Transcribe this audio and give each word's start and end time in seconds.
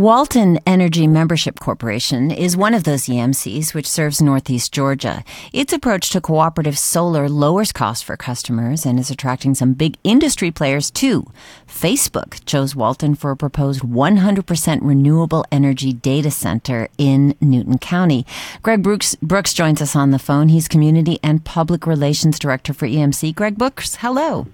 Walton 0.00 0.58
Energy 0.66 1.06
Membership 1.06 1.60
Corporation 1.60 2.30
is 2.30 2.56
one 2.56 2.72
of 2.72 2.84
those 2.84 3.04
EMCs 3.04 3.74
which 3.74 3.86
serves 3.86 4.22
Northeast 4.22 4.72
Georgia. 4.72 5.22
Its 5.52 5.74
approach 5.74 6.08
to 6.08 6.22
cooperative 6.22 6.78
solar 6.78 7.28
lowers 7.28 7.70
costs 7.70 8.02
for 8.02 8.16
customers 8.16 8.86
and 8.86 8.98
is 8.98 9.10
attracting 9.10 9.54
some 9.54 9.74
big 9.74 9.98
industry 10.02 10.50
players 10.50 10.90
too. 10.90 11.26
Facebook 11.68 12.42
chose 12.46 12.74
Walton 12.74 13.14
for 13.14 13.30
a 13.30 13.36
proposed 13.36 13.82
100% 13.82 14.78
renewable 14.80 15.44
energy 15.52 15.92
data 15.92 16.30
center 16.30 16.88
in 16.96 17.36
Newton 17.42 17.76
County. 17.76 18.24
Greg 18.62 18.82
Brooks, 18.82 19.16
Brooks 19.16 19.52
joins 19.52 19.82
us 19.82 19.94
on 19.94 20.12
the 20.12 20.18
phone. 20.18 20.48
He's 20.48 20.66
Community 20.66 21.18
and 21.22 21.44
Public 21.44 21.86
Relations 21.86 22.38
Director 22.38 22.72
for 22.72 22.88
EMC. 22.88 23.34
Greg 23.34 23.58
Brooks, 23.58 23.96
hello. 23.96 24.46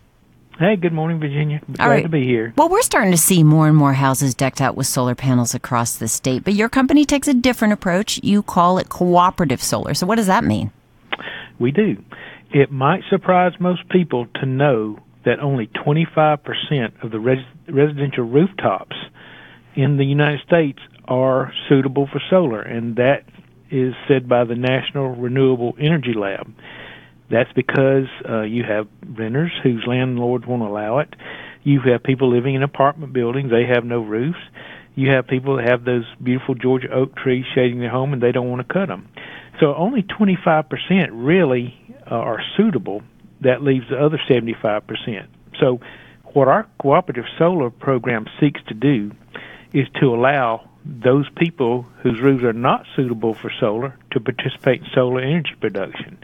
Hey, 0.58 0.76
good 0.76 0.94
morning, 0.94 1.20
Virginia. 1.20 1.60
Glad 1.70 1.86
right. 1.86 2.02
to 2.02 2.08
be 2.08 2.24
here. 2.24 2.54
Well, 2.56 2.70
we're 2.70 2.80
starting 2.80 3.10
to 3.10 3.18
see 3.18 3.42
more 3.42 3.68
and 3.68 3.76
more 3.76 3.92
houses 3.92 4.34
decked 4.34 4.62
out 4.62 4.74
with 4.74 4.86
solar 4.86 5.14
panels 5.14 5.54
across 5.54 5.96
the 5.96 6.08
state, 6.08 6.44
but 6.44 6.54
your 6.54 6.70
company 6.70 7.04
takes 7.04 7.28
a 7.28 7.34
different 7.34 7.74
approach. 7.74 8.18
You 8.22 8.42
call 8.42 8.78
it 8.78 8.88
cooperative 8.88 9.62
solar. 9.62 9.92
So, 9.92 10.06
what 10.06 10.14
does 10.14 10.28
that 10.28 10.44
mean? 10.44 10.70
We 11.58 11.72
do. 11.72 12.02
It 12.52 12.72
might 12.72 13.02
surprise 13.10 13.52
most 13.60 13.86
people 13.90 14.28
to 14.36 14.46
know 14.46 14.98
that 15.26 15.40
only 15.40 15.66
25% 15.66 17.04
of 17.04 17.10
the 17.10 17.20
res- 17.20 17.44
residential 17.68 18.24
rooftops 18.24 18.96
in 19.74 19.98
the 19.98 20.06
United 20.06 20.40
States 20.46 20.78
are 21.04 21.52
suitable 21.68 22.08
for 22.10 22.22
solar, 22.30 22.62
and 22.62 22.96
that 22.96 23.24
is 23.70 23.92
said 24.08 24.26
by 24.26 24.44
the 24.44 24.54
National 24.54 25.10
Renewable 25.10 25.74
Energy 25.78 26.14
Lab. 26.14 26.50
That's 27.30 27.52
because 27.54 28.06
uh, 28.28 28.42
you 28.42 28.62
have 28.64 28.86
renters 29.04 29.52
whose 29.62 29.84
landlords 29.86 30.46
won't 30.46 30.62
allow 30.62 30.98
it. 30.98 31.14
You 31.64 31.80
have 31.92 32.02
people 32.02 32.30
living 32.32 32.54
in 32.54 32.62
apartment 32.62 33.12
buildings; 33.12 33.50
they 33.50 33.66
have 33.66 33.84
no 33.84 34.00
roofs. 34.00 34.38
You 34.94 35.10
have 35.10 35.26
people 35.26 35.56
that 35.56 35.68
have 35.68 35.84
those 35.84 36.04
beautiful 36.22 36.54
Georgia 36.54 36.88
oak 36.90 37.16
trees 37.16 37.44
shading 37.54 37.80
their 37.80 37.90
home, 37.90 38.12
and 38.12 38.22
they 38.22 38.32
don't 38.32 38.48
want 38.48 38.66
to 38.66 38.72
cut 38.72 38.86
them. 38.86 39.08
So 39.60 39.74
only 39.74 40.02
25% 40.02 40.64
really 41.12 41.74
uh, 42.10 42.14
are 42.14 42.42
suitable. 42.56 43.02
That 43.40 43.62
leaves 43.62 43.86
the 43.90 44.02
other 44.02 44.18
75%. 44.28 45.26
So 45.60 45.80
what 46.32 46.48
our 46.48 46.66
cooperative 46.80 47.24
solar 47.38 47.70
program 47.70 48.26
seeks 48.40 48.60
to 48.68 48.74
do 48.74 49.12
is 49.72 49.86
to 50.00 50.14
allow 50.14 50.68
those 50.84 51.26
people 51.36 51.86
whose 52.02 52.20
roofs 52.20 52.44
are 52.44 52.52
not 52.52 52.86
suitable 52.94 53.34
for 53.34 53.50
solar 53.60 53.98
to 54.12 54.20
participate 54.20 54.82
in 54.82 54.86
solar 54.94 55.20
energy 55.20 55.54
production. 55.60 56.18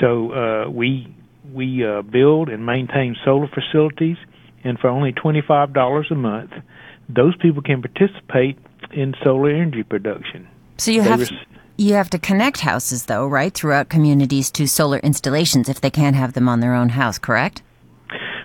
So 0.00 0.32
uh, 0.32 0.70
we 0.70 1.14
we 1.52 1.84
uh, 1.84 2.02
build 2.02 2.48
and 2.48 2.66
maintain 2.66 3.16
solar 3.24 3.48
facilities, 3.48 4.16
and 4.64 4.78
for 4.78 4.88
only 4.88 5.12
twenty 5.12 5.42
five 5.46 5.72
dollars 5.72 6.08
a 6.10 6.14
month, 6.14 6.52
those 7.08 7.36
people 7.36 7.62
can 7.62 7.82
participate 7.82 8.58
in 8.92 9.14
solar 9.22 9.50
energy 9.50 9.82
production. 9.82 10.48
So 10.78 10.90
you 10.90 11.02
they 11.02 11.08
have. 11.08 11.30
You 11.78 11.92
have 11.92 12.08
to 12.10 12.18
connect 12.18 12.60
houses, 12.60 13.04
though, 13.04 13.26
right, 13.26 13.52
throughout 13.52 13.90
communities 13.90 14.50
to 14.52 14.66
solar 14.66 14.98
installations 15.00 15.68
if 15.68 15.82
they 15.82 15.90
can't 15.90 16.16
have 16.16 16.32
them 16.32 16.48
on 16.48 16.60
their 16.60 16.72
own 16.72 16.88
house, 16.88 17.18
correct? 17.18 17.60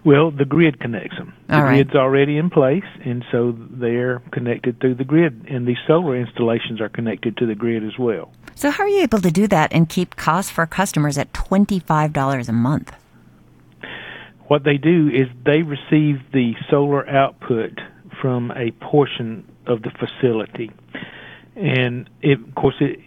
Well, 0.03 0.31
the 0.31 0.43
grid 0.43 0.81
connects 0.81 1.15
them. 1.17 1.33
The 1.47 1.61
grid's 1.61 1.95
already 1.95 2.35
in 2.37 2.49
place, 2.49 2.83
and 3.05 3.23
so 3.31 3.55
they're 3.57 4.19
connected 4.31 4.81
through 4.81 4.95
the 4.95 5.05
grid, 5.05 5.45
and 5.47 5.65
these 5.65 5.77
solar 5.87 6.17
installations 6.17 6.81
are 6.81 6.89
connected 6.89 7.37
to 7.37 7.45
the 7.45 7.55
grid 7.55 7.85
as 7.85 7.97
well. 7.97 8.33
So, 8.61 8.69
how 8.69 8.83
are 8.83 8.89
you 8.89 9.01
able 9.01 9.21
to 9.21 9.31
do 9.31 9.47
that 9.47 9.73
and 9.73 9.89
keep 9.89 10.15
costs 10.17 10.51
for 10.51 10.67
customers 10.67 11.17
at 11.17 11.33
$25 11.33 12.47
a 12.47 12.51
month? 12.51 12.93
What 14.49 14.63
they 14.65 14.77
do 14.77 15.09
is 15.09 15.29
they 15.43 15.63
receive 15.63 16.21
the 16.31 16.53
solar 16.69 17.09
output 17.09 17.79
from 18.21 18.51
a 18.51 18.69
portion 18.73 19.51
of 19.65 19.81
the 19.81 19.89
facility. 19.89 20.69
And 21.55 22.07
it, 22.21 22.39
of 22.39 22.53
course, 22.53 22.75
it, 22.79 22.99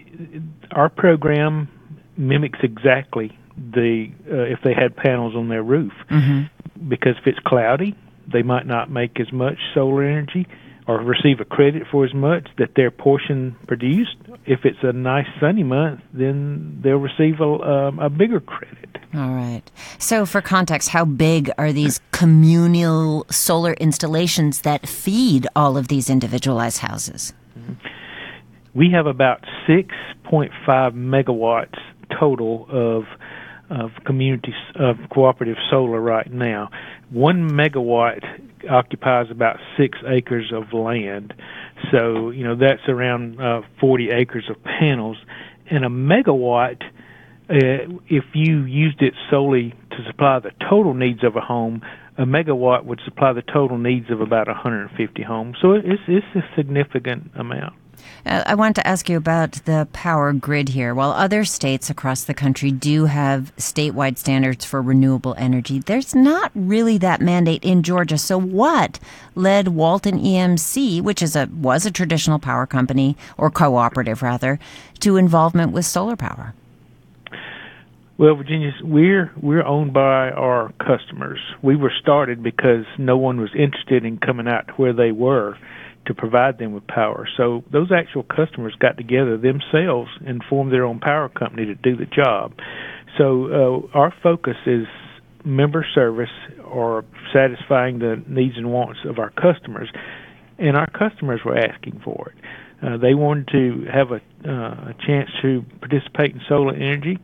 our 0.72 0.89
program 0.89 1.68
mimics 2.17 2.58
exactly 2.64 3.39
the 3.56 4.11
uh, 4.29 4.34
if 4.34 4.58
they 4.64 4.74
had 4.74 4.96
panels 4.96 5.36
on 5.36 5.50
their 5.50 5.62
roof. 5.62 5.92
Mm-hmm. 6.11 6.89
Because 6.89 7.14
if 7.20 7.29
it's 7.29 7.39
cloudy, 7.46 7.96
they 8.27 8.42
might 8.42 8.67
not 8.67 8.90
make 8.90 9.20
as 9.20 9.30
much 9.33 9.58
solar 9.73 10.02
energy 10.02 10.48
or 10.86 10.98
receive 10.98 11.40
a 11.40 11.45
credit 11.45 11.84
for 11.90 12.05
as 12.05 12.12
much 12.12 12.48
that 12.58 12.74
their 12.77 12.90
portion 12.90 13.56
produced. 13.67 14.17
If 14.46 14.64
it's 14.64 14.78
a 14.83 14.92
nice 14.92 15.27
sunny 15.40 15.62
month, 15.62 16.00
then 16.12 16.80
they'll 16.83 16.96
receive 16.96 17.40
a, 17.40 17.45
um, 17.45 17.98
a 17.98 18.11
bigger 18.11 18.40
credit. 18.40 18.98
All 19.14 19.30
right. 19.30 19.62
So, 19.98 20.27
for 20.27 20.40
context, 20.40 20.89
how 20.89 21.05
big 21.05 21.50
are 21.56 21.73
these 21.73 22.00
communal 22.11 23.27
solar 23.30 23.74
installations 23.74 24.61
that 24.62 24.89
feed 24.89 25.46
all 25.55 25.77
of 25.77 25.89
these 25.89 26.11
individualized 26.11 26.78
houses? 26.78 27.33
Mm-hmm. 27.58 27.74
We 28.74 28.90
have 28.90 29.06
about 29.06 29.44
6.5 29.68 30.50
megawatts 30.67 31.78
total 32.18 32.67
of 32.70 33.05
of 33.70 33.92
community 34.05 34.52
of 34.74 34.96
cooperative 35.11 35.56
solar 35.70 36.00
right 36.00 36.30
now. 36.30 36.70
One 37.11 37.50
megawatt 37.50 38.23
occupies 38.69 39.27
about 39.30 39.57
six 39.79 39.98
acres 40.08 40.52
of 40.55 40.73
land, 40.73 41.35
so 41.91 42.30
you 42.30 42.45
know 42.45 42.57
that's 42.57 42.89
around 42.89 43.41
uh, 43.41 43.63
40 43.80 44.11
acres 44.11 44.45
of 44.51 44.63
panels. 44.63 45.17
And 45.70 45.85
a 45.85 45.89
megawatt, 45.89 46.83
uh, 47.48 47.98
if 48.08 48.24
you 48.35 48.64
used 48.64 49.01
it 49.01 49.14
solely 49.30 49.74
to 49.91 49.97
supply 50.07 50.39
the 50.41 50.51
total 50.69 50.95
needs 50.95 51.24
of 51.24 51.36
a 51.36 51.41
home, 51.41 51.83
a 52.19 52.24
megawatt 52.24 52.85
would 52.85 53.01
supply 53.05 53.33
the 53.33 53.42
total 53.42 53.79
needs 53.79 54.11
of 54.11 54.20
about 54.20 54.47
150 54.47 55.23
homes. 55.23 55.57
So 55.61 55.73
it's 55.73 56.03
it's 56.07 56.27
a 56.36 56.42
significant 56.57 57.30
amount. 57.35 57.74
Uh, 58.27 58.42
I 58.46 58.55
want 58.55 58.77
to 58.77 58.86
ask 58.86 59.08
you 59.08 59.16
about 59.16 59.52
the 59.64 59.88
power 59.92 60.32
grid 60.32 60.68
here. 60.68 60.94
While 60.94 61.10
other 61.10 61.44
states 61.44 61.90
across 61.90 62.24
the 62.24 62.34
country 62.34 62.70
do 62.70 63.06
have 63.06 63.55
statewide 63.56 64.18
standards 64.18 64.64
for 64.64 64.80
renewable 64.80 65.34
energy, 65.38 65.78
there's 65.78 66.14
not 66.14 66.50
really 66.55 66.98
that 66.98 67.20
mandate 67.20 67.64
in 67.64 67.82
Georgia. 67.82 68.18
So, 68.18 68.38
what 68.38 68.98
led 69.34 69.68
Walton 69.68 70.18
EMC, 70.18 71.00
which 71.02 71.22
is 71.22 71.36
a 71.36 71.48
was 71.52 71.86
a 71.86 71.90
traditional 71.90 72.38
power 72.38 72.66
company 72.66 73.16
or 73.36 73.50
cooperative 73.50 74.22
rather, 74.22 74.58
to 75.00 75.16
involvement 75.16 75.72
with 75.72 75.84
solar 75.84 76.16
power? 76.16 76.55
Well, 78.16 78.36
Virginia, 78.36 78.72
we're 78.82 79.32
we're 79.40 79.64
owned 79.64 79.92
by 79.92 80.30
our 80.30 80.72
customers. 80.78 81.40
We 81.62 81.74
were 81.74 81.92
started 82.00 82.44
because 82.44 82.84
no 82.96 83.16
one 83.16 83.40
was 83.40 83.50
interested 83.56 84.05
in 84.05 84.18
coming 84.18 84.46
out 84.46 84.78
where 84.78 84.92
they 84.92 85.11
were 85.11 85.58
to 86.07 86.15
provide 86.15 86.59
them 86.59 86.73
with 86.73 86.87
power. 86.87 87.29
So 87.37 87.65
those 87.73 87.91
actual 87.92 88.23
customers 88.23 88.75
got 88.79 88.97
together 88.97 89.37
themselves 89.37 90.11
and 90.27 90.42
formed 90.48 90.73
their 90.73 90.85
own 90.85 91.01
power 91.01 91.29
company 91.29 91.67
to 91.67 91.75
do 91.75 91.97
the 91.97 92.07
job. 92.07 92.55
So 93.19 93.87
uh, 93.95 93.98
our 93.98 94.13
focus 94.23 94.57
is 94.67 94.87
member 95.45 95.87
service 95.95 96.31
or 96.65 97.05
satisfying 97.33 97.98
the 97.98 98.23
needs 98.27 98.57
and 98.57 98.73
wants 98.73 99.01
of 99.05 99.19
our 99.19 99.31
customers, 99.31 99.89
and 100.59 100.77
our 100.77 100.89
customers 100.91 101.41
were 101.45 101.57
asking 101.57 102.01
for 102.05 102.33
it. 102.35 102.45
Uh, 102.85 102.97
they 102.97 103.15
wanted 103.15 103.48
to 103.48 103.86
have 103.92 104.11
a, 104.11 104.21
uh, 104.48 104.91
a 104.91 104.95
chance 105.07 105.31
to 105.42 105.65
participate 105.81 106.33
in 106.33 106.41
solar 106.48 106.75
energy, 106.75 107.19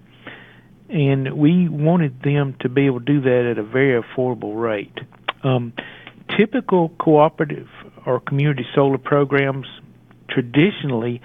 and 0.89 1.37
we 1.37 1.69
wanted 1.69 2.23
them 2.23 2.57
to 2.61 2.69
be 2.69 2.87
able 2.87 3.01
to 3.01 3.05
do 3.05 3.21
that 3.23 3.49
at 3.51 3.59
a 3.59 3.63
very 3.63 4.01
affordable 4.01 4.61
rate. 4.61 4.97
Um, 5.43 5.73
typical 6.39 6.91
cooperative 7.01 7.69
or 8.07 8.21
community 8.21 8.67
solar 8.75 8.99
programs 8.99 9.67
traditionally 10.29 11.21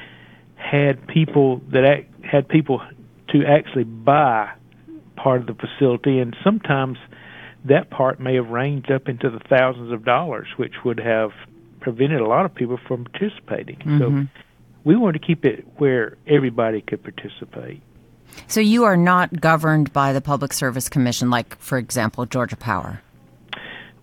had 0.56 1.08
people 1.08 1.62
that 1.70 1.86
act, 1.86 2.26
had 2.26 2.48
people 2.48 2.82
to 3.30 3.46
actually 3.46 3.84
buy 3.84 4.52
part 5.16 5.42
of 5.42 5.48
the 5.48 5.54
facility, 5.54 6.20
and 6.20 6.36
sometimes 6.44 6.98
that 7.66 7.90
part 7.90 8.20
may 8.20 8.36
have 8.36 8.50
ranged 8.50 8.92
up 8.92 9.08
into 9.08 9.30
the 9.30 9.40
thousands 9.40 9.92
of 9.92 10.06
dollars, 10.06 10.48
which 10.58 10.74
would 10.84 11.00
have 11.00 11.32
prevented 11.80 12.20
a 12.20 12.28
lot 12.28 12.46
of 12.46 12.54
people 12.54 12.80
from 12.88 13.06
participating. 13.06 13.78
Mm-hmm. 13.78 14.00
So 14.00 14.28
we 14.84 14.96
wanted 14.96 15.22
to 15.22 15.28
keep 15.28 15.46
it 15.46 15.66
where 15.78 16.18
everybody 16.28 16.82
could 16.82 17.04
participate. 17.04 17.82
So 18.48 18.60
you 18.60 18.84
are 18.84 18.98
not 18.98 19.40
governed 19.40 19.94
by 19.94 20.14
the 20.14 20.22
Public 20.22 20.54
Service 20.54 20.90
Commission, 20.90 21.30
like, 21.30 21.58
for 21.60 21.78
example, 21.78 22.26
Georgia 22.26 22.58
Power 22.58 23.02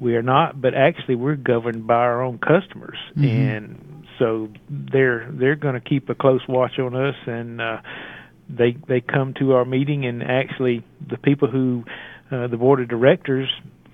we 0.02 0.16
are 0.16 0.22
not, 0.22 0.60
but 0.60 0.74
actually 0.74 1.14
we're 1.14 1.36
governed 1.36 1.86
by 1.86 1.94
our 1.94 2.22
own 2.22 2.38
customers, 2.38 2.98
mm-hmm. 3.16 3.24
and 3.24 4.06
so 4.18 4.48
they're 4.68 5.30
they're 5.30 5.56
going 5.56 5.74
to 5.74 5.80
keep 5.80 6.08
a 6.10 6.14
close 6.14 6.42
watch 6.48 6.78
on 6.78 6.94
us, 6.96 7.14
and 7.26 7.60
uh, 7.60 7.78
they 8.48 8.76
they 8.88 9.00
come 9.00 9.34
to 9.38 9.52
our 9.52 9.64
meeting, 9.64 10.04
and 10.04 10.22
actually 10.22 10.84
the 11.08 11.16
people 11.16 11.48
who 11.48 11.84
uh, 12.32 12.48
the 12.48 12.56
board 12.56 12.80
of 12.80 12.88
directors 12.88 13.48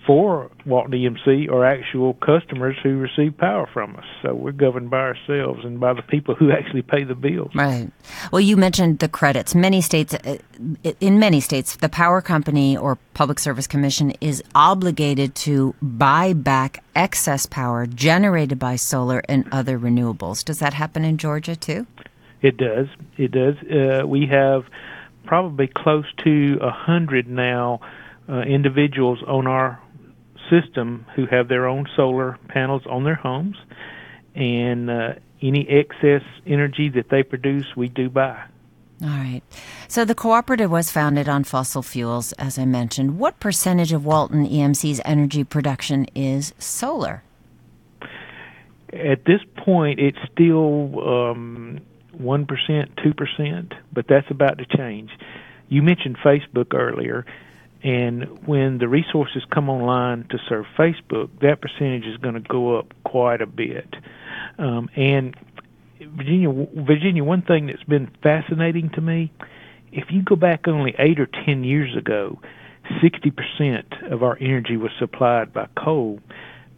for 0.09 0.51
Walton 0.65 0.93
EMC 0.93 1.51
are 1.51 1.67
actual 1.67 2.15
customers 2.15 2.75
who 2.83 2.97
receive 2.97 3.37
power 3.37 3.69
from 3.71 3.95
us. 3.95 4.07
So 4.23 4.35
we're 4.35 4.53
governed 4.53 4.89
by 4.89 5.01
ourselves 5.01 5.67
and 5.67 5.79
by 5.79 5.93
the 5.93 6.01
people 6.01 6.35
who 6.35 6.51
actually 6.59 6.81
pay 6.81 7.05
the 7.05 7.15
bills. 7.15 7.51
Right. 7.55 7.91
Well, 8.33 8.41
you 8.41 8.57
mentioned 8.57 9.01
the 9.01 9.09
credits. 9.11 9.55
Many 9.55 9.83
states, 9.83 10.15
uh, 10.15 10.39
in 10.99 11.19
many 11.19 11.41
states, 11.41 11.77
the 11.77 11.91
power 11.91 12.23
company 12.23 12.75
or 12.75 12.97
public 13.13 13.39
service 13.39 13.67
commission 13.67 14.13
is 14.23 14.43
obligated 14.55 15.35
to 15.35 15.75
buy 15.83 16.33
back 16.33 16.83
excess 16.97 17.45
power 17.45 17.85
generated 17.85 18.59
by 18.59 18.77
solar 18.77 19.23
and 19.29 19.47
other 19.53 19.79
renewables. 19.79 20.43
Does 20.43 20.59
that 20.61 20.73
happen 20.73 21.05
in 21.05 21.19
Georgia 21.19 21.55
too? 21.55 21.87
It 22.41 22.57
does. 22.57 22.87
It 23.19 23.31
does. 23.33 23.57
Uh, 23.71 24.07
we 24.07 24.27
have 24.31 24.65
probably 25.27 25.67
close 25.67 26.07
to 26.25 26.59
a 26.63 26.71
hundred 26.71 27.29
now 27.29 27.81
uh, 28.27 28.41
individuals 28.41 29.19
on 29.27 29.47
our 29.47 29.81
system 30.51 31.07
who 31.15 31.27
have 31.27 31.49
their 31.49 31.67
own 31.67 31.87
solar 31.97 32.39
panels 32.49 32.83
on 32.89 33.05
their 33.05 33.15
homes, 33.15 33.57
and 34.35 34.91
uh, 34.91 35.15
any 35.43 35.69
excess 35.69 36.23
energy 36.47 36.89
that 36.91 37.09
they 37.11 37.23
produce, 37.23 37.67
we 37.77 37.89
do 37.89 38.09
buy. 38.09 38.45
All 39.03 39.09
right. 39.09 39.43
So 39.87 40.05
the 40.05 40.15
cooperative 40.15 40.71
was 40.71 40.91
founded 40.91 41.29
on 41.29 41.45
fossil 41.45 41.83
fuels, 41.83 42.33
as 42.33 42.59
I 42.59 42.65
mentioned. 42.65 43.19
What 43.19 43.39
percentage 43.39 43.93
of 43.93 44.05
Walton 44.05 44.47
EMC's 44.47 45.01
energy 45.05 45.45
production 45.45 46.07
is 46.17 46.53
solar? 46.59 47.23
At 48.93 49.25
this 49.25 49.41
point, 49.57 50.01
it's 50.01 50.19
still 50.33 51.09
um, 51.09 51.81
1%, 52.21 52.47
2%, 52.49 53.73
but 53.93 54.07
that's 54.09 54.31
about 54.31 54.59
to 54.59 54.67
change. 54.77 55.11
You 55.69 55.83
mentioned 55.83 56.17
Facebook 56.25 56.75
earlier. 56.75 57.25
And 57.83 58.47
when 58.47 58.79
the 58.79 58.89
resources 58.89 59.45
come 59.53 59.69
online 59.69 60.27
to 60.31 60.39
serve 60.49 60.67
Facebook, 60.77 61.31
that 61.41 61.61
percentage 61.61 62.07
is 62.07 62.17
going 62.17 62.35
to 62.35 62.41
go 62.41 62.77
up 62.77 62.93
quite 63.05 63.41
a 63.41 63.47
bit. 63.47 63.95
Um, 64.59 64.91
and 64.97 65.37
Virginia, 66.01 66.51
Virginia, 66.75 67.25
one 67.25 67.43
thing 67.43 67.67
that's 67.67 67.85
been 67.85 68.11
fascinating 68.23 68.91
to 68.91 69.01
me, 69.01 69.33
if 69.93 70.11
you 70.11 70.23
go 70.23 70.37
back 70.37 70.67
only 70.67 70.95
eight 70.99 71.21
or 71.21 71.27
ten 71.27 71.65
years 71.65 71.97
ago, 71.97 72.41
60% 73.03 74.13
of 74.13 74.23
our 74.23 74.37
energy 74.41 74.77
was 74.77 74.91
supplied 74.99 75.53
by 75.53 75.69
coal 75.77 76.21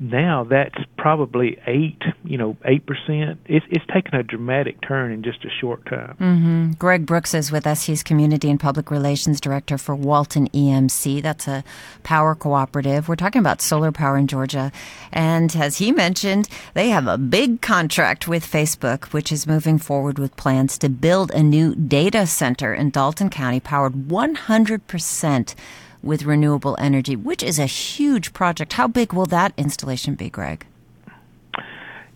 now 0.00 0.44
that's 0.44 0.82
probably 0.96 1.58
eight, 1.66 2.00
you 2.24 2.38
know, 2.38 2.56
eight 2.64 2.86
percent. 2.86 3.38
It's 3.44 3.66
it's 3.68 3.84
taken 3.92 4.14
a 4.14 4.22
dramatic 4.22 4.80
turn 4.80 5.12
in 5.12 5.22
just 5.22 5.44
a 5.44 5.50
short 5.60 5.84
time. 5.84 6.16
Mm-hmm. 6.18 6.70
Greg 6.72 7.04
Brooks 7.04 7.34
is 7.34 7.52
with 7.52 7.66
us. 7.66 7.84
He's 7.84 8.02
Community 8.02 8.48
and 8.48 8.58
Public 8.58 8.90
Relations 8.90 9.42
Director 9.42 9.76
for 9.76 9.94
Walton 9.94 10.48
EMC. 10.48 11.22
That's 11.22 11.46
a 11.46 11.62
power 12.02 12.34
cooperative. 12.34 13.08
We're 13.08 13.16
talking 13.16 13.40
about 13.40 13.60
solar 13.60 13.92
power 13.92 14.16
in 14.16 14.26
Georgia, 14.26 14.72
and 15.12 15.54
as 15.54 15.76
he 15.76 15.92
mentioned, 15.92 16.48
they 16.72 16.88
have 16.88 17.06
a 17.06 17.18
big 17.18 17.60
contract 17.60 18.26
with 18.26 18.50
Facebook, 18.50 19.12
which 19.12 19.30
is 19.30 19.46
moving 19.46 19.76
forward 19.76 20.18
with 20.18 20.34
plans 20.36 20.78
to 20.78 20.88
build 20.88 21.30
a 21.32 21.42
new 21.42 21.74
data 21.74 22.26
center 22.26 22.72
in 22.72 22.88
Dalton 22.88 23.28
County, 23.28 23.60
powered 23.60 24.10
100 24.10 24.86
percent 24.86 25.54
with 26.02 26.24
renewable 26.24 26.76
energy, 26.78 27.16
which 27.16 27.42
is 27.42 27.58
a 27.58 27.66
huge 27.66 28.32
project. 28.32 28.74
How 28.74 28.88
big 28.88 29.12
will 29.12 29.26
that 29.26 29.52
installation 29.56 30.14
be, 30.14 30.30
Greg? 30.30 30.66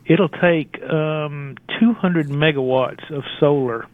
It'll 0.06 0.28
take 0.28 0.82
um, 0.82 1.56
200 1.81 2.28
megawatts 2.28 3.10
of 3.10 3.25
solar 3.40 3.86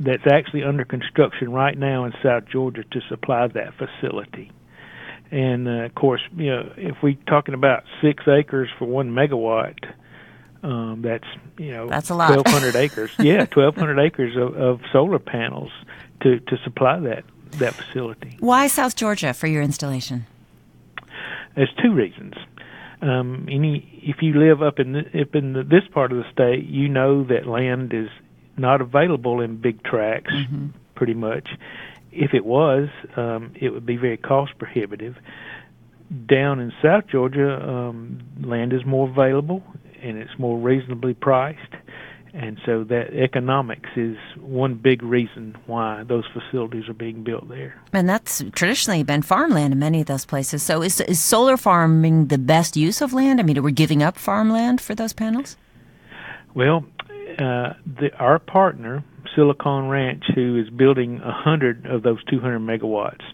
that's 0.00 0.26
actually 0.30 0.62
under 0.62 0.84
construction 0.84 1.52
right 1.52 1.76
now 1.76 2.04
in 2.04 2.12
South 2.22 2.44
Georgia 2.50 2.84
to 2.84 3.00
supply 3.08 3.46
that 3.48 3.74
facility. 3.74 4.50
And 5.30 5.66
uh, 5.66 5.84
of 5.84 5.94
course, 5.94 6.20
you 6.36 6.50
know, 6.50 6.72
if 6.76 6.96
we're 7.02 7.16
talking 7.26 7.54
about 7.54 7.84
six 8.00 8.24
acres 8.28 8.68
for 8.78 8.86
one 8.86 9.10
megawatt, 9.10 9.78
um, 10.62 11.02
that's 11.02 11.26
you 11.58 11.72
know 11.72 11.88
that's 11.88 12.10
a 12.10 12.14
lot. 12.14 12.30
1,200 12.30 12.76
acres. 12.76 13.10
Yeah, 13.18 13.40
1,200 13.40 13.98
acres 13.98 14.36
of, 14.36 14.54
of 14.56 14.80
solar 14.92 15.18
panels 15.18 15.70
to 16.22 16.40
to 16.40 16.56
supply 16.64 17.00
that 17.00 17.24
that 17.58 17.74
facility. 17.74 18.36
Why 18.40 18.66
South 18.66 18.96
Georgia 18.96 19.34
for 19.34 19.46
your 19.46 19.62
installation? 19.62 20.26
There's 21.54 21.72
two 21.82 21.92
reasons. 21.92 22.34
Um, 23.02 23.46
any 23.50 24.00
if 24.02 24.22
you 24.22 24.34
live 24.34 24.62
up 24.62 24.78
in 24.78 24.92
the, 24.92 25.00
up 25.20 25.34
in 25.34 25.52
the, 25.52 25.62
this 25.62 25.82
part 25.92 26.12
of 26.12 26.18
the 26.18 26.30
state, 26.32 26.66
you 26.66 26.88
know 26.88 27.24
that 27.24 27.46
land 27.46 27.92
is 27.92 28.08
not 28.56 28.80
available 28.80 29.40
in 29.40 29.56
big 29.56 29.82
tracts, 29.82 30.32
mm-hmm. 30.32 30.68
pretty 30.94 31.14
much. 31.14 31.48
If 32.12 32.32
it 32.32 32.44
was, 32.44 32.88
um, 33.16 33.52
it 33.60 33.70
would 33.70 33.84
be 33.84 33.96
very 33.96 34.16
cost 34.16 34.58
prohibitive. 34.58 35.16
Down 36.26 36.60
in 36.60 36.72
South 36.82 37.06
Georgia, 37.08 37.68
um, 37.68 38.20
land 38.40 38.72
is 38.72 38.84
more 38.86 39.08
available 39.08 39.62
and 40.02 40.18
it's 40.18 40.38
more 40.38 40.58
reasonably 40.58 41.14
priced 41.14 41.74
and 42.34 42.58
so 42.66 42.84
that 42.84 43.12
economics 43.14 43.88
is 43.96 44.16
one 44.38 44.74
big 44.74 45.02
reason 45.02 45.56
why 45.66 46.02
those 46.04 46.24
facilities 46.32 46.88
are 46.88 46.94
being 46.94 47.22
built 47.22 47.48
there. 47.48 47.80
And 47.92 48.08
that's 48.08 48.42
traditionally 48.52 49.02
been 49.02 49.22
farmland 49.22 49.72
in 49.72 49.78
many 49.78 50.00
of 50.00 50.06
those 50.06 50.24
places. 50.24 50.62
So 50.62 50.82
is, 50.82 51.00
is 51.00 51.20
solar 51.20 51.56
farming 51.56 52.26
the 52.26 52.38
best 52.38 52.76
use 52.76 53.00
of 53.00 53.12
land? 53.12 53.40
I 53.40 53.42
mean, 53.42 53.58
are 53.58 53.62
we 53.62 53.72
giving 53.72 54.02
up 54.02 54.16
farmland 54.18 54.80
for 54.80 54.94
those 54.94 55.12
panels? 55.12 55.56
Well, 56.54 56.84
uh, 57.38 57.74
the, 57.84 58.10
our 58.18 58.38
partner, 58.38 59.04
Silicon 59.34 59.88
Ranch, 59.88 60.24
who 60.34 60.58
is 60.58 60.70
building 60.70 61.20
a 61.22 61.32
hundred 61.32 61.86
of 61.86 62.02
those 62.02 62.22
200 62.24 62.58
megawatts, 62.58 63.24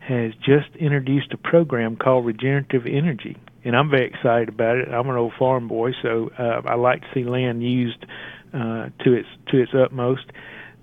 has 0.00 0.32
just 0.44 0.74
introduced 0.78 1.32
a 1.32 1.36
program 1.38 1.96
called 1.96 2.26
Regenerative 2.26 2.86
Energy 2.86 3.36
and 3.64 3.74
I'm 3.74 3.90
very 3.90 4.06
excited 4.06 4.48
about 4.48 4.76
it. 4.76 4.88
I'm 4.88 5.08
an 5.08 5.16
old 5.16 5.32
farm 5.38 5.68
boy, 5.68 5.92
so 6.02 6.30
uh, 6.38 6.62
I 6.66 6.74
like 6.74 7.00
to 7.00 7.06
see 7.14 7.24
land 7.24 7.62
used 7.62 8.04
uh, 8.52 8.90
to 9.04 9.12
its 9.12 9.28
to 9.48 9.60
its 9.60 9.72
utmost. 9.74 10.26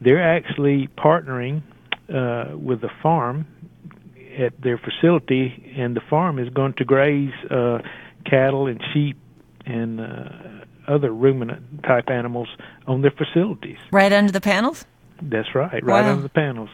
They're 0.01 0.21
actually 0.21 0.89
partnering 0.97 1.61
uh, 2.13 2.57
with 2.57 2.81
the 2.81 2.89
farm 3.01 3.45
at 4.37 4.59
their 4.61 4.77
facility, 4.77 5.73
and 5.77 5.95
the 5.95 6.01
farm 6.09 6.39
is 6.39 6.49
going 6.49 6.73
to 6.73 6.85
graze 6.85 7.33
uh, 7.49 7.79
cattle 8.25 8.67
and 8.67 8.81
sheep 8.93 9.17
and 9.65 10.01
uh, 10.01 10.29
other 10.87 11.11
ruminant 11.11 11.83
type 11.83 12.09
animals 12.09 12.47
on 12.87 13.01
their 13.01 13.11
facilities. 13.11 13.77
Right 13.91 14.11
under 14.11 14.31
the 14.31 14.41
panels. 14.41 14.85
That's 15.21 15.53
right, 15.53 15.83
right 15.83 16.03
wow. 16.03 16.11
under 16.11 16.23
the 16.23 16.29
panels. 16.29 16.69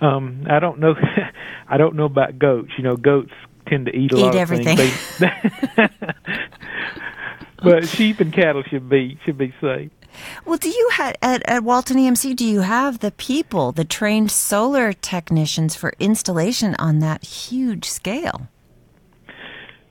Um, 0.00 0.46
I 0.48 0.58
don't 0.58 0.78
know. 0.78 0.94
I 1.68 1.76
don't 1.76 1.96
know 1.96 2.04
about 2.06 2.38
goats. 2.38 2.70
You 2.78 2.84
know, 2.84 2.96
goats 2.96 3.32
tend 3.66 3.86
to 3.86 3.96
eat 3.96 4.12
a 4.12 4.16
eat 4.16 4.20
lot 4.20 4.34
everything. 4.34 4.78
of 4.78 4.90
things. 4.90 5.30
but 7.62 7.88
sheep 7.88 8.20
and 8.20 8.32
cattle 8.32 8.62
should 8.64 8.88
be 8.88 9.18
should 9.24 9.38
be 9.38 9.54
safe. 9.60 9.90
Well, 10.44 10.58
do 10.58 10.68
you 10.68 10.90
have 10.92 11.16
at, 11.22 11.42
at 11.48 11.64
Walton 11.64 11.96
EMC? 11.96 12.36
Do 12.36 12.46
you 12.46 12.60
have 12.60 13.00
the 13.00 13.10
people, 13.10 13.72
the 13.72 13.84
trained 13.84 14.30
solar 14.30 14.92
technicians 14.92 15.74
for 15.74 15.92
installation 15.98 16.74
on 16.78 17.00
that 17.00 17.24
huge 17.24 17.86
scale? 17.86 18.48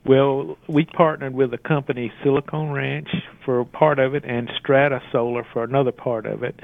Well, 0.06 0.58
we 0.68 0.86
partnered 0.86 1.34
with 1.34 1.54
a 1.54 1.58
company, 1.58 2.12
Silicon 2.24 2.72
Ranch, 2.72 3.10
for 3.46 3.64
part 3.64 4.00
of 4.00 4.16
it, 4.16 4.26
and 4.26 4.50
Strata 4.60 5.02
Solar 5.12 5.46
for 5.54 5.64
another 5.64 5.94
part 5.94 6.26
of 6.26 6.44
it. 6.44 6.60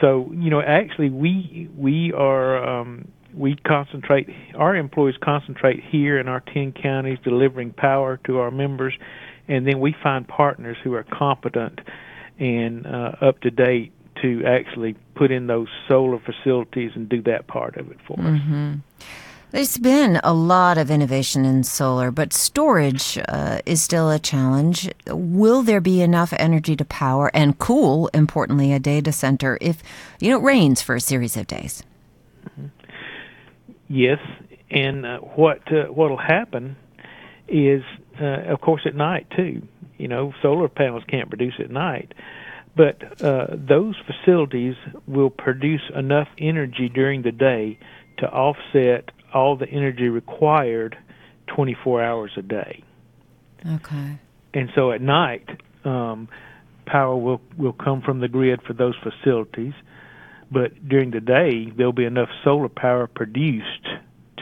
So, 0.00 0.30
you 0.34 0.50
know, 0.50 0.60
actually, 0.60 1.10
we 1.10 1.68
we 1.76 2.12
are 2.12 2.80
um, 2.80 3.08
we 3.34 3.56
concentrate, 3.56 4.28
our 4.54 4.76
employees 4.76 5.16
concentrate 5.22 5.82
here 5.82 6.18
in 6.18 6.28
our 6.28 6.40
10 6.40 6.72
counties 6.72 7.18
delivering 7.22 7.72
power 7.72 8.18
to 8.24 8.38
our 8.38 8.50
members, 8.50 8.94
and 9.48 9.66
then 9.66 9.80
we 9.80 9.94
find 10.02 10.26
partners 10.26 10.76
who 10.82 10.94
are 10.94 11.04
competent 11.04 11.80
and 12.38 12.86
uh, 12.86 13.12
up 13.20 13.40
to 13.40 13.50
date 13.50 13.92
to 14.22 14.42
actually 14.44 14.94
put 15.14 15.30
in 15.30 15.46
those 15.46 15.68
solar 15.88 16.18
facilities 16.18 16.92
and 16.94 17.08
do 17.08 17.22
that 17.22 17.46
part 17.46 17.76
of 17.76 17.90
it 17.90 17.98
for 18.06 18.16
mm-hmm. 18.16 18.74
us. 18.74 19.06
There's 19.52 19.78
been 19.78 20.20
a 20.22 20.32
lot 20.32 20.78
of 20.78 20.92
innovation 20.92 21.44
in 21.44 21.64
solar, 21.64 22.12
but 22.12 22.32
storage 22.32 23.18
uh, 23.28 23.60
is 23.66 23.82
still 23.82 24.08
a 24.08 24.20
challenge. 24.20 24.88
Will 25.08 25.62
there 25.62 25.80
be 25.80 26.02
enough 26.02 26.32
energy 26.34 26.76
to 26.76 26.84
power 26.84 27.32
and 27.34 27.58
cool, 27.58 28.08
importantly, 28.14 28.72
a 28.72 28.78
data 28.78 29.10
center 29.10 29.58
if 29.60 29.82
you 30.20 30.30
know 30.30 30.38
it 30.38 30.44
rains 30.44 30.82
for 30.82 30.94
a 30.94 31.00
series 31.00 31.36
of 31.36 31.48
days? 31.48 31.82
Mm-hmm. 32.44 32.79
Yes, 33.92 34.20
and 34.70 35.04
uh, 35.04 35.18
what 35.18 35.62
uh, 35.72 35.86
what'll 35.92 36.16
happen 36.16 36.76
is, 37.48 37.82
uh, 38.20 38.52
of 38.52 38.60
course, 38.60 38.82
at 38.86 38.94
night 38.94 39.26
too. 39.36 39.66
You 39.98 40.06
know, 40.06 40.32
solar 40.40 40.68
panels 40.68 41.02
can't 41.08 41.28
produce 41.28 41.54
at 41.58 41.72
night, 41.72 42.14
but 42.76 43.20
uh, 43.20 43.48
those 43.50 43.96
facilities 44.06 44.76
will 45.08 45.28
produce 45.28 45.82
enough 45.92 46.28
energy 46.38 46.88
during 46.88 47.22
the 47.22 47.32
day 47.32 47.80
to 48.18 48.30
offset 48.30 49.10
all 49.34 49.56
the 49.56 49.68
energy 49.68 50.08
required 50.08 50.96
24 51.48 52.00
hours 52.00 52.30
a 52.36 52.42
day. 52.42 52.84
Okay. 53.66 54.20
And 54.54 54.70
so 54.76 54.92
at 54.92 55.02
night, 55.02 55.48
um, 55.84 56.28
power 56.86 57.16
will 57.16 57.40
will 57.58 57.72
come 57.72 58.02
from 58.02 58.20
the 58.20 58.28
grid 58.28 58.62
for 58.62 58.72
those 58.72 58.94
facilities 59.02 59.74
but 60.50 60.88
during 60.88 61.10
the 61.10 61.20
day 61.20 61.70
there'll 61.76 61.92
be 61.92 62.04
enough 62.04 62.28
solar 62.44 62.68
power 62.68 63.06
produced 63.06 63.86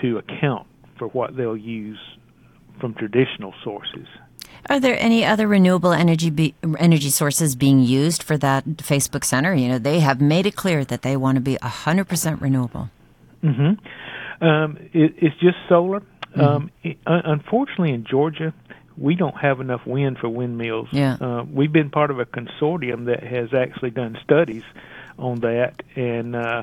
to 0.02 0.18
account 0.18 0.66
for 0.98 1.08
what 1.08 1.36
they'll 1.36 1.56
use 1.56 1.98
from 2.80 2.94
traditional 2.94 3.54
sources. 3.62 4.06
Are 4.68 4.80
there 4.80 4.96
any 4.98 5.24
other 5.24 5.46
renewable 5.46 5.92
energy 5.92 6.30
be, 6.30 6.54
energy 6.78 7.10
sources 7.10 7.56
being 7.56 7.80
used 7.80 8.22
for 8.22 8.36
that 8.38 8.64
Facebook 8.66 9.24
Center? 9.24 9.54
You 9.54 9.68
know, 9.68 9.78
they 9.78 10.00
have 10.00 10.20
made 10.20 10.46
it 10.46 10.56
clear 10.56 10.84
that 10.84 11.02
they 11.02 11.16
want 11.16 11.36
to 11.36 11.40
be 11.40 11.56
100% 11.56 12.40
renewable. 12.40 12.90
Mm-hmm. 13.42 14.44
Um, 14.44 14.76
it, 14.92 15.14
it's 15.16 15.36
just 15.40 15.56
solar. 15.68 16.00
Mm-hmm. 16.00 16.40
Um, 16.40 16.70
it, 16.82 16.98
unfortunately, 17.06 17.92
in 17.92 18.04
Georgia, 18.04 18.52
we 18.96 19.14
don't 19.14 19.36
have 19.36 19.60
enough 19.60 19.86
wind 19.86 20.18
for 20.18 20.28
windmills. 20.28 20.88
Yeah. 20.92 21.16
Uh, 21.20 21.44
we've 21.44 21.72
been 21.72 21.90
part 21.90 22.10
of 22.10 22.18
a 22.18 22.26
consortium 22.26 23.06
that 23.06 23.22
has 23.22 23.54
actually 23.54 23.90
done 23.90 24.18
studies 24.24 24.64
on 25.18 25.40
that, 25.40 25.82
and 25.96 26.36
uh, 26.36 26.62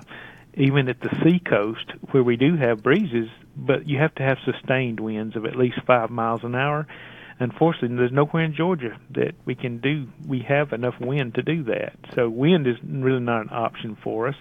even 0.55 0.88
at 0.89 1.00
the 1.01 1.09
sea 1.24 1.39
coast 1.39 1.91
where 2.12 2.24
we 2.24 2.38
do 2.38 2.55
have 2.55 2.83
breezes, 2.83 3.29
but 3.55 3.88
you 3.88 4.00
have 4.00 4.15
to 4.15 4.24
have 4.24 4.38
sustained 4.45 5.00
winds 5.00 5.35
of 5.35 5.45
at 5.45 5.55
least 5.55 5.79
five 5.85 6.09
miles 6.09 6.43
an 6.43 6.55
hour. 6.55 6.88
Unfortunately, 7.39 7.97
there's 7.97 8.13
nowhere 8.13 8.43
in 8.43 8.55
Georgia 8.55 8.97
that 9.12 9.33
we 9.43 9.55
can 9.55 9.79
do. 9.79 10.07
We 10.25 10.45
have 10.47 10.71
enough 10.71 10.95
wind 11.01 11.35
to 11.35 11.41
do 11.41 11.63
that, 11.65 11.93
so 12.15 12.29
wind 12.29 12.65
is 12.67 12.75
really 12.83 13.19
not 13.19 13.41
an 13.41 13.50
option 13.51 13.97
for 14.01 14.29
us. 14.29 14.35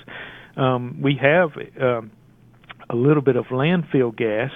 Um, 0.56 1.00
we 1.02 1.18
have 1.20 1.50
um, 1.80 2.12
a 2.88 2.94
little 2.94 3.22
bit 3.22 3.36
of 3.36 3.46
landfill 3.46 4.16
gas 4.16 4.52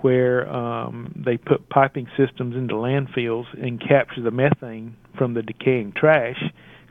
where 0.00 0.48
um, 0.48 1.12
they 1.16 1.36
put 1.36 1.68
piping 1.68 2.06
systems 2.16 2.54
into 2.54 2.74
landfills 2.74 3.46
and 3.60 3.80
capture 3.80 4.22
the 4.22 4.30
methane 4.30 4.96
from 5.18 5.34
the 5.34 5.42
decaying 5.42 5.92
trash, 5.92 6.42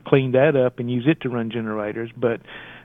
clean 0.06 0.32
that 0.34 0.56
up, 0.56 0.80
and 0.80 0.90
use 0.90 1.06
it 1.08 1.22
to 1.22 1.30
run 1.30 1.52
generators. 1.52 2.10
But 2.16 2.42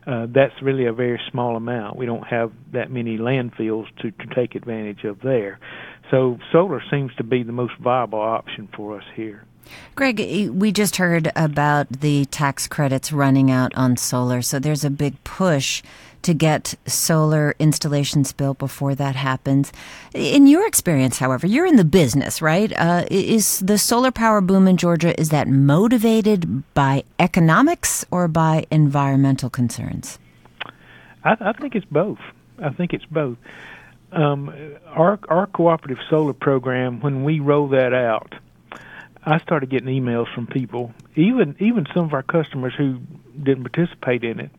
uh, 0.07 0.27
that's 0.35 0.55
really 0.63 0.87
a 0.87 0.93
very 0.93 1.21
small 1.31 1.57
amount. 1.57 1.97
We 1.97 2.07
don't 2.07 2.27
have 2.27 2.53
that 2.73 2.91
many 2.91 3.19
landfills 3.19 3.85
to, 4.03 4.11
to 4.11 4.35
take 4.35 4.55
advantage 4.55 5.05
of 5.05 5.21
there. 5.23 5.59
So 6.11 6.39
solar 6.53 6.83
seems 6.91 7.13
to 7.17 7.25
be 7.25 7.43
the 7.43 7.53
most 7.53 7.75
viable 7.81 8.21
option 8.21 8.69
for 8.75 8.99
us 8.99 9.05
here. 9.15 9.45
Greg, 9.95 10.51
we 10.51 10.73
just 10.73 10.97
heard 10.97 11.31
about 11.37 11.89
the 11.89 12.25
tax 12.27 12.67
credits 12.67 13.13
running 13.13 13.51
out 13.51 13.75
on 13.75 13.97
solar, 13.97 14.43
so 14.43 14.59
there's 14.59 14.85
a 14.85 14.91
big 14.91 15.23
push 15.25 15.83
to 16.23 16.35
get 16.35 16.75
solar 16.87 17.55
installations 17.59 18.33
built 18.33 18.59
before 18.59 18.95
that 18.95 19.17
happens. 19.17 19.73
In 20.15 20.47
your 20.47 20.67
experience, 20.67 21.19
however, 21.19 21.47
you're 21.47 21.67
in 21.67 21.77
the 21.77 21.85
business, 21.85 22.43
right? 22.43 22.73
Uh, 22.77 23.05
is 23.11 23.61
the 23.61 23.79
solar 23.79 24.11
power 24.11 24.41
boom 24.41 24.69
in 24.69 24.77
Georgia 24.77 25.19
is 25.19 25.31
that 25.31 25.49
motivated 25.49 26.63
by 26.75 27.05
economics 27.19 28.05
or 28.11 28.29
by 28.29 28.67
environmental 28.71 29.51
concerns? 29.51 30.19
I, 31.25 31.37
I 31.41 31.53
think 31.53 31.75
it's 31.75 31.87
both. 31.87 32.21
I 32.63 32.71
think 32.71 32.93
it's 32.93 33.07
both. 33.07 33.39
Um, 34.13 34.53
our 34.87 35.19
our 35.29 35.47
cooperative 35.47 35.99
solar 36.09 36.33
program, 36.33 37.01
when 37.01 37.23
we 37.23 37.39
roll 37.41 37.69
that 37.69 37.95
out, 37.95 38.35
I 39.25 39.39
started 39.41 39.71
getting 39.71 39.89
emails 39.89 40.33
from 40.35 40.47
people, 40.47 40.93
even 41.15 41.57
even 41.61 41.87
some 41.95 42.05
of 42.05 42.15
our 42.15 42.23
customers 42.23 42.73
who 42.77 43.01
didn't 43.43 43.71
participate 43.71 44.25
in 44.25 44.41
it, 44.41 44.51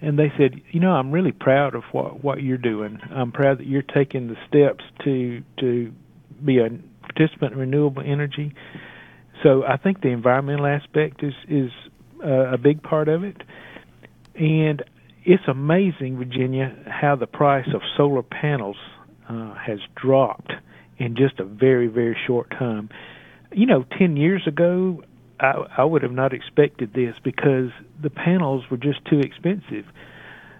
and 0.00 0.18
they 0.18 0.32
said, 0.36 0.60
you 0.70 0.80
know, 0.80 0.92
I'm 0.92 1.12
really 1.12 1.32
proud 1.32 1.74
of 1.74 1.84
what 1.92 2.24
what 2.24 2.42
you're 2.42 2.58
doing. 2.58 2.98
I'm 3.10 3.32
proud 3.32 3.58
that 3.58 3.66
you're 3.66 3.82
taking 3.82 4.28
the 4.28 4.36
steps 4.48 4.82
to 5.04 5.42
to 5.60 5.92
be 6.44 6.58
a 6.58 6.70
participant 7.02 7.52
in 7.52 7.58
renewable 7.58 8.02
energy. 8.04 8.54
So 9.42 9.64
I 9.64 9.76
think 9.76 10.00
the 10.00 10.08
environmental 10.08 10.66
aspect 10.66 11.22
is 11.22 11.34
is 11.48 11.70
uh, 12.24 12.54
a 12.54 12.58
big 12.58 12.82
part 12.82 13.08
of 13.08 13.24
it, 13.24 13.36
and 14.34 14.82
it's 15.24 15.44
amazing, 15.46 16.16
Virginia, 16.16 16.74
how 16.86 17.14
the 17.14 17.26
price 17.26 17.68
of 17.74 17.82
solar 17.96 18.22
panels 18.22 18.76
uh, 19.28 19.54
has 19.54 19.78
dropped 19.94 20.52
in 20.98 21.14
just 21.14 21.38
a 21.40 21.44
very 21.44 21.88
very 21.88 22.16
short 22.26 22.50
time. 22.50 22.88
You 23.54 23.66
know, 23.66 23.84
ten 23.98 24.16
years 24.16 24.46
ago, 24.46 25.02
I, 25.40 25.54
I 25.78 25.84
would 25.84 26.02
have 26.02 26.12
not 26.12 26.32
expected 26.32 26.92
this 26.94 27.14
because 27.22 27.70
the 28.00 28.10
panels 28.10 28.64
were 28.70 28.76
just 28.76 29.04
too 29.04 29.20
expensive. 29.20 29.86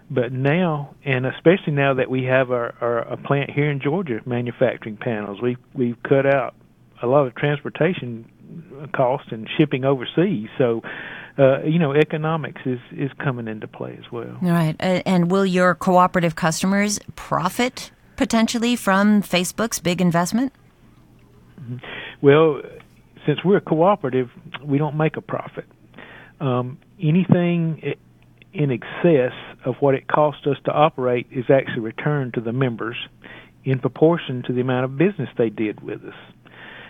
But 0.09 0.31
now, 0.31 0.95
and 1.05 1.25
especially 1.25 1.73
now 1.73 1.95
that 1.95 2.09
we 2.09 2.25
have 2.25 2.51
our, 2.51 2.75
our 2.81 2.99
a 2.99 3.17
plant 3.17 3.49
here 3.49 3.71
in 3.71 3.79
Georgia 3.79 4.19
manufacturing 4.25 4.97
panels, 4.97 5.41
we 5.41 5.57
we've 5.73 6.01
cut 6.03 6.25
out 6.25 6.55
a 7.01 7.07
lot 7.07 7.25
of 7.25 7.35
transportation 7.35 8.29
costs 8.93 9.29
and 9.31 9.49
shipping 9.57 9.85
overseas. 9.85 10.49
So, 10.57 10.81
uh, 11.37 11.63
you 11.63 11.79
know, 11.79 11.93
economics 11.93 12.61
is 12.65 12.79
is 12.91 13.11
coming 13.23 13.47
into 13.47 13.67
play 13.67 13.97
as 13.97 14.11
well. 14.11 14.37
Right. 14.41 14.75
And 14.79 15.31
will 15.31 15.45
your 15.45 15.73
cooperative 15.73 16.35
customers 16.35 16.99
profit 17.15 17.91
potentially 18.15 18.75
from 18.75 19.23
Facebook's 19.23 19.79
big 19.79 20.01
investment? 20.01 20.53
Mm-hmm. 21.59 21.77
Well, 22.21 22.61
since 23.25 23.39
we're 23.43 23.57
a 23.57 23.61
cooperative, 23.61 24.29
we 24.63 24.77
don't 24.77 24.97
make 24.97 25.17
a 25.17 25.21
profit. 25.21 25.65
Um, 26.39 26.77
anything 27.01 27.95
in 28.53 28.71
excess 28.71 29.33
of 29.65 29.75
what 29.79 29.95
it 29.95 30.07
costs 30.07 30.45
us 30.45 30.57
to 30.65 30.71
operate 30.71 31.27
is 31.31 31.45
actually 31.49 31.81
returned 31.81 32.35
to 32.35 32.41
the 32.41 32.51
members 32.51 32.97
in 33.63 33.79
proportion 33.79 34.43
to 34.47 34.53
the 34.53 34.61
amount 34.61 34.85
of 34.85 34.97
business 34.97 35.29
they 35.37 35.49
did 35.49 35.81
with 35.81 36.03
us. 36.03 36.15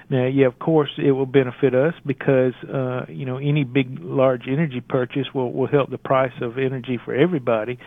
Now, 0.09 0.27
yeah, 0.27 0.47
of 0.47 0.59
course, 0.59 0.89
it 0.97 1.11
will 1.11 1.25
benefit 1.25 1.73
us 1.73 1.93
because 2.05 2.53
uh, 2.71 3.05
you 3.07 3.25
know 3.25 3.37
any 3.37 3.63
big, 3.63 3.99
large 4.01 4.43
energy 4.47 4.81
purchase 4.81 5.27
will 5.33 5.51
will 5.53 5.67
help 5.67 5.89
the 5.89 5.97
price 5.97 6.33
of 6.41 6.57
energy 6.57 6.99
for 7.03 7.15
everybody, 7.15 7.79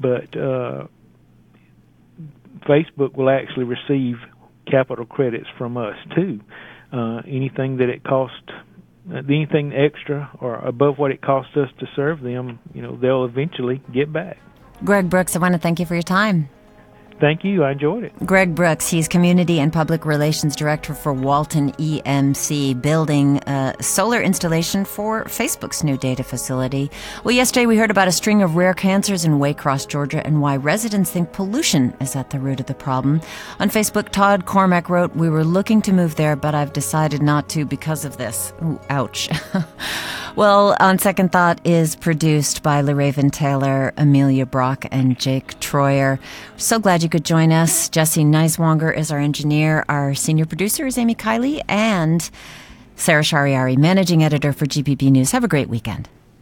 but 0.00 0.36
uh, 0.36 0.86
Facebook 2.68 3.14
will 3.14 3.30
actually 3.30 3.64
receive 3.64 4.16
capital 4.68 5.06
credits 5.06 5.46
from 5.56 5.76
us 5.76 5.96
too 6.16 6.40
uh, 6.92 7.22
anything 7.26 7.78
that 7.78 7.88
it 7.88 8.04
cost, 8.04 8.42
uh, 9.10 9.18
anything 9.28 9.72
extra 9.72 10.30
or 10.40 10.56
above 10.56 10.98
what 10.98 11.10
it 11.10 11.22
costs 11.22 11.56
us 11.56 11.68
to 11.80 11.86
serve 11.96 12.20
them, 12.20 12.58
you 12.74 12.82
know, 12.82 12.96
they'll 12.96 13.24
eventually 13.24 13.82
get 13.92 14.12
back. 14.12 14.38
Greg 14.84 15.08
Brooks, 15.08 15.36
I 15.36 15.38
want 15.38 15.54
to 15.54 15.60
thank 15.60 15.80
you 15.80 15.86
for 15.86 15.94
your 15.94 16.02
time. 16.02 16.48
Thank 17.20 17.44
you. 17.44 17.64
I 17.64 17.72
enjoyed 17.72 18.04
it. 18.04 18.12
Greg 18.26 18.54
Brooks, 18.54 18.88
he's 18.88 19.08
Community 19.08 19.60
and 19.60 19.72
Public 19.72 20.04
Relations 20.04 20.56
Director 20.56 20.94
for 20.94 21.12
Walton 21.12 21.72
EMC, 21.72 22.80
building 22.80 23.38
a 23.46 23.74
solar 23.80 24.20
installation 24.20 24.84
for 24.84 25.24
Facebook's 25.24 25.84
new 25.84 25.96
data 25.96 26.22
facility. 26.24 26.90
Well, 27.24 27.34
yesterday 27.34 27.66
we 27.66 27.76
heard 27.76 27.90
about 27.90 28.08
a 28.08 28.12
string 28.12 28.42
of 28.42 28.56
rare 28.56 28.74
cancers 28.74 29.24
in 29.24 29.38
Waycross, 29.38 29.88
Georgia, 29.88 30.26
and 30.26 30.40
why 30.40 30.56
residents 30.56 31.10
think 31.10 31.32
pollution 31.32 31.94
is 32.00 32.16
at 32.16 32.30
the 32.30 32.40
root 32.40 32.60
of 32.60 32.66
the 32.66 32.74
problem. 32.74 33.20
On 33.60 33.70
Facebook, 33.70 34.08
Todd 34.10 34.46
Cormack 34.46 34.88
wrote, 34.88 35.14
We 35.14 35.30
were 35.30 35.44
looking 35.44 35.82
to 35.82 35.92
move 35.92 36.16
there, 36.16 36.36
but 36.36 36.54
I've 36.54 36.72
decided 36.72 37.22
not 37.22 37.48
to 37.50 37.64
because 37.64 38.04
of 38.04 38.16
this. 38.16 38.52
Ooh, 38.62 38.80
ouch. 38.90 39.28
Well, 40.34 40.74
On 40.80 40.98
Second 40.98 41.30
Thought 41.30 41.60
is 41.62 41.94
produced 41.94 42.62
by 42.62 42.80
LaRaven 42.80 43.30
Taylor, 43.30 43.92
Amelia 43.98 44.46
Brock, 44.46 44.86
and 44.90 45.18
Jake 45.18 45.60
Troyer. 45.60 46.18
So 46.56 46.78
glad 46.78 47.02
you 47.02 47.10
could 47.12 47.24
join 47.26 47.52
us. 47.52 47.90
Jesse 47.90 48.24
Neiswanger 48.24 48.96
is 48.96 49.12
our 49.12 49.18
engineer. 49.18 49.84
Our 49.86 50.14
senior 50.14 50.46
producer 50.46 50.86
is 50.86 50.96
Amy 50.96 51.14
Kiley, 51.14 51.60
and 51.68 52.28
Sarah 52.96 53.22
Shariari, 53.22 53.76
managing 53.76 54.24
editor 54.24 54.54
for 54.54 54.64
GPB 54.64 55.10
News. 55.10 55.30
Have 55.32 55.44
a 55.44 55.48
great 55.48 55.68
weekend. 55.68 56.08